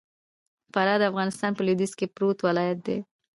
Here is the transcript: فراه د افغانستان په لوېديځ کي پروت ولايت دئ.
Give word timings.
فراه 0.73 0.97
د 0.99 1.03
افغانستان 1.11 1.51
په 1.53 1.61
لوېديځ 1.65 1.91
کي 1.99 2.05
پروت 2.15 2.37
ولايت 2.47 2.79
دئ. 2.87 2.99